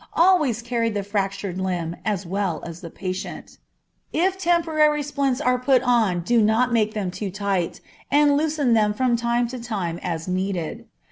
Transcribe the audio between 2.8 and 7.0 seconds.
the patient. If temporary splints are put on do not make